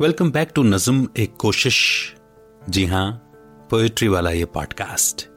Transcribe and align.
Welcome 0.00 0.32
back 0.32 0.50
to 0.54 0.62
नज्म 0.62 1.08
एक 1.18 1.36
कोशिश 1.36 2.14
जी 2.68 2.86
हाँ 2.86 3.12
पोएट्री 3.70 4.08
वाला 4.08 4.30
ये 4.30 4.44
पॉडकास्ट 4.44 5.28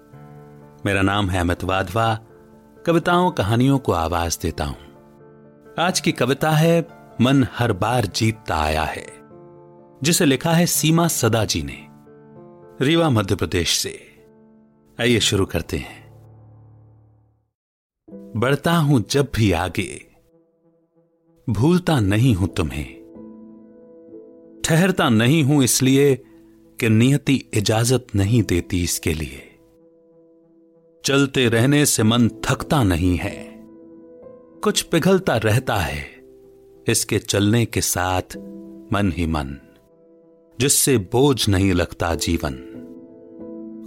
मेरा 0.86 1.02
नाम 1.02 1.30
है 1.30 1.39
अमित 1.39 1.64
वाधवा। 1.64 2.20
कविताओं, 2.86 3.31
कहानियों 3.31 3.80
को 3.80 3.92
आवाज़ 3.92 4.39
देता 4.42 4.66
हूँ। 4.66 4.78
आज 5.80 6.00
की 6.00 6.11
कविता 6.11 6.52
है, 6.52 6.88
मन 7.22 7.47
हर 7.58 7.73
बार 7.73 8.05
जीतता 8.05 8.58
आया 8.58 8.83
है। 8.83 9.08
जिसे 10.03 10.25
लिखा 10.25 10.53
है 10.53 10.66
सीमा 10.66 11.08
सदा 11.08 11.45
जी 11.45 11.64
ने। 11.64 11.88
रीवा, 12.86 13.09
मध्य 13.09 13.36
प्रदेश 13.36 13.77
से। 13.77 14.25
आइए 15.02 15.20
शुरू 15.20 15.45
करते 15.45 15.77
हैं। 15.77 16.11
बढ़ता 18.36 18.73
हूँ 18.73 19.03
जब 19.09 19.31
भी 19.36 19.52
आगे। 19.52 20.05
भूलता 21.50 22.00
नहीं 22.00 22.36
हूँ 22.36 22.48
तुम्हें। 22.48 23.03
ठहरता 24.64 25.09
नहीं 25.09 25.44
हूँ 25.44 25.64
इसलिए 25.64 26.16
कि 26.80 26.89
नियति 26.89 27.50
इजाज़त 27.53 28.08
नहीं 28.16 28.44
देती 28.44 28.83
इसके 28.83 29.14
लिए। 29.14 29.50
चलते 31.05 31.50
रहने 31.50 31.86
से 31.86 32.03
मन 32.03 32.30
थकता 32.30 32.83
नहीं 32.83 33.17
है। 33.17 33.64
कुछ 34.64 34.82
पिघलता 34.82 35.38
रहता 35.38 35.76
है। 35.76 36.05
इसके 36.88 37.20
चलने 37.20 37.65
के 37.65 37.82
साथ 37.82 38.38
मन 38.93 39.14
ही 39.17 39.26
मन, 39.26 39.58
जिससे 40.60 40.98
बोझ 40.98 41.49
नहीं 41.49 41.73
लगता 41.73 42.15
जीवन। 42.15 42.70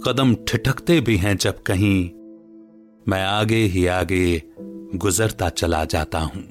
कदम 0.07 0.35
ठिठकते 0.35 1.01
भी 1.01 1.17
हैं 1.17 1.37
जब 1.37 1.61
कहीं, 1.61 2.09
मैं 3.07 3.23
आगे 3.25 3.63
ही 3.63 3.87
आगे 3.87 4.43
गुजरता 4.95 5.49
चला 5.49 5.85
जाता 5.85 6.19
हूँ। 6.19 6.43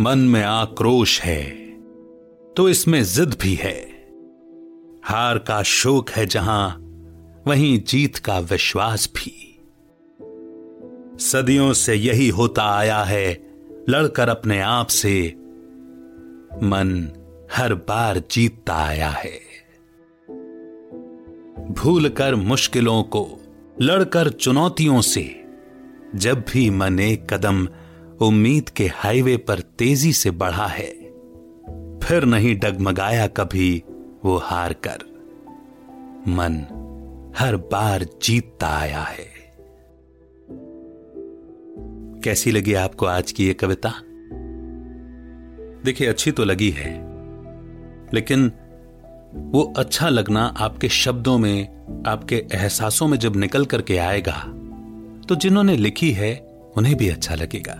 मन 0.00 0.18
में 0.18 0.42
आक्रोश 0.42 1.20
है। 1.20 1.69
तो 2.56 2.68
इसमें 2.68 3.04
जिद 3.04 3.36
भी 3.42 3.54
है। 3.54 4.08
हार 5.04 5.38
का 5.38 5.62
शोक 5.62 6.10
है 6.10 6.26
जहाँ, 6.26 6.76
वहीं 7.46 7.80
जीत 7.80 8.16
का 8.16 8.38
विश्वास 8.38 9.10
भी। 9.16 9.60
सदियों 11.18 11.72
से 11.72 11.94
यही 11.94 12.28
होता 12.28 12.64
आया 12.64 13.02
है, 13.02 13.50
लड़कर 13.88 14.28
अपने 14.28 14.60
आप 14.60 14.86
से। 14.86 15.34
मन 16.62 17.12
हर 17.56 17.74
बार 17.74 18.22
जीतता 18.30 18.74
आया 18.74 19.10
है। 19.10 19.40
भूल 21.70 22.08
कर 22.08 22.34
मुश्किलों 22.34 23.02
को, 23.02 23.28
लड़कर 23.80 24.30
चुनौतियों 24.30 25.00
से। 25.00 25.44
जब 26.14 26.44
भी 26.52 26.70
मन 26.70 27.00
एक 27.00 27.34
कदम 27.34 27.68
उम्मीद 28.26 28.68
के 28.68 28.86
हाईवे 28.86 29.36
पर 29.36 29.60
तेज़ी 29.60 30.12
से 30.12 30.30
बढ़ा 30.30 30.66
है 30.66 30.99
फिर 32.10 32.24
नहीं 32.24 32.58
डगमगाया 32.58 33.26
कभी 33.26 33.82
वो 34.24 34.36
हार 34.36 34.72
कर। 34.72 35.02
मन 36.28 37.32
हर 37.38 37.56
बार 37.56 38.06
जीतता 38.22 38.68
आया 38.68 39.02
है। 39.02 39.26
कैसी 42.24 42.50
लगी 42.50 42.74
आपको 42.74 43.06
आज 43.06 43.32
की 43.32 43.46
ये 43.46 43.54
कविता? 43.54 43.92
देखिए, 45.84 46.06
अच्छी 46.06 46.30
तो 46.30 46.44
लगी 46.44 46.70
है, 46.70 46.90
लेकिन 48.14 48.52
वो 49.34 49.74
अच्छा 49.78 50.08
लगना 50.08 50.54
आपके 50.58 50.88
शब्दों 50.88 51.38
में, 51.38 51.62
आपके 52.06 52.44
एहसासों 52.54 53.08
में 53.08 53.18
जब 53.18 53.36
निकल 53.36 53.64
करके 53.64 53.98
आएगा 53.98 54.44
तो 55.28 55.34
जिन्होंने 55.34 55.76
लिखी 55.76 56.12
है, 56.12 56.36
उन्हें 56.76 56.96
भी 56.96 57.08
अच्छा 57.08 57.34
लगेगा। 57.34 57.74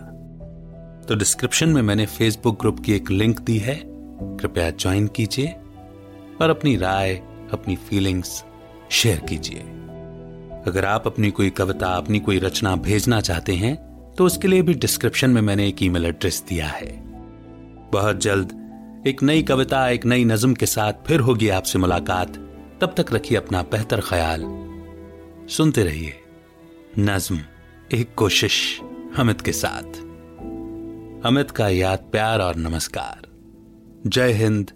तो 1.07 1.15
डिस्क्रिप्शन 1.15 1.69
में 1.69 1.81
मैंने 1.81 2.05
फेसबुक 2.05 2.59
ग्रुप 2.59 2.79
की 2.79 2.93
एक 2.93 3.11
लिंक 3.11 3.39
दी 3.39 3.57
है 3.57 3.90
कृपया 4.21 4.69
ज्वाइन 4.69 5.07
कीजिए 5.07 5.47
और 6.41 6.49
अपनी 6.49 6.75
राय, 6.75 7.13
अपनी 7.51 7.75
फीलिंग्स 7.75 8.43
शेयर 8.91 9.19
कीजिए। 9.19 9.59
अगर 10.67 10.85
आप 10.85 11.07
अपनी 11.07 11.31
कोई 11.31 11.49
कविता, 11.49 11.87
अपनी 11.87 12.19
कोई 12.19 12.39
रचना 12.39 12.75
भेजना 12.75 13.21
चाहते 13.21 13.53
हैं 13.53 13.91
तो 14.17 14.25
उसके 14.25 14.47
लिए 14.47 14.61
भी 14.61 14.73
डिस्क्रिप्शन 14.73 15.29
में 15.29 15.41
मैंने 15.41 15.67
एक 15.67 15.83
ईमेल 15.83 16.05
एड्रेस 16.05 16.43
दिया 16.49 16.67
है। 16.67 17.01
बहुत 17.91 18.21
जल्द 18.21 18.57
एक 19.07 19.23
नई 19.23 19.43
कविता, 19.43 19.87
एक 19.89 20.05
नई 20.05 20.25
नज्म 20.25 20.53
के 20.53 20.65
साथ 20.65 20.93
फिर 21.07 21.19
होगी 21.19 21.49
आपसे 21.49 21.79
मुलाकात। 21.79 22.35
तब 22.81 22.93
तक 22.97 23.13
रखिए 23.13 23.37
अपना 23.37 23.61
बेहतर 23.61 24.01
ख्याल। 24.01 24.43
सुनते 25.49 25.83
रहिए 25.83 26.13
नज्म, 26.99 27.39
एक 27.93 28.13
कोशिश 28.15 28.79
अमित 29.17 29.41
के 29.41 29.51
साथ। 29.51 29.99
अमित 31.25 31.51
का 31.51 31.69
याद, 31.69 31.99
प्यार 32.11 32.39
और 32.39 32.55
नमस्कार। 32.55 33.30
जय 34.05 34.31
हिंद 34.33 34.71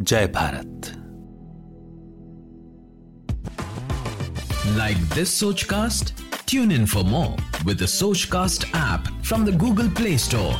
जय 0.00 0.26
Bharat 0.34 0.90
Like 4.76 5.00
this 5.14 5.32
Sochcast? 5.32 6.12
Tune 6.46 6.70
in 6.70 6.86
for 6.86 7.02
more 7.04 7.34
with 7.66 7.78
the 7.78 7.88
Sochcast 7.94 8.64
app 8.74 9.08
from 9.22 9.44
the 9.44 9.52
Google 9.64 9.90
Play 9.98 10.16
Store. 10.16 10.54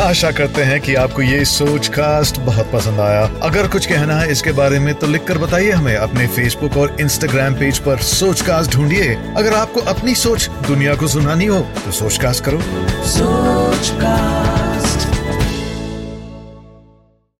आशा 0.00 0.30
करते 0.32 0.62
हैं 0.62 0.80
कि 0.80 0.94
आपको 0.94 1.22
ये 1.22 1.44
सोच 1.44 1.88
कास्ट 1.94 2.40
बहुत 2.40 2.70
पसंद 2.72 3.00
आया 3.00 3.24
अगर 3.42 3.68
कुछ 3.68 3.86
कहना 3.86 4.14
है 4.20 4.30
इसके 4.32 4.52
बारे 4.52 4.78
में 4.78 4.94
तो 4.98 5.06
लिखकर 5.06 5.38
बताइए 5.38 5.70
हमें 5.70 5.94
अपने 5.96 6.26
फेसबुक 6.36 6.76
और 6.76 6.96
इंस्टाग्राम 7.00 7.54
पेज 7.58 7.78
पर 7.86 8.02
सोच 8.12 8.40
कास्ट 8.46 8.72
ढूंढिए 8.76 9.14
अगर 9.14 9.54
आपको 9.54 9.80
अपनी 9.94 10.14
सोच 10.24 10.48
दुनिया 10.68 10.94
को 10.96 11.08
सुनानी 11.18 11.46
हो 11.46 11.60
तो 11.84 11.92
सोच 12.00 12.18
कास्ट 12.22 12.44
करो 12.44 12.60
Sochcast. 13.16 14.71